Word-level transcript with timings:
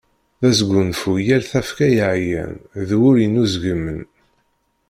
D 0.39 0.43
asgunfu 0.49 1.11
i 1.17 1.23
yal 1.27 1.43
tafekka 1.49 1.87
yeɛyan, 1.97 2.53
d 2.87 2.89
wul 2.99 3.17
yenuzegmen. 3.21 3.99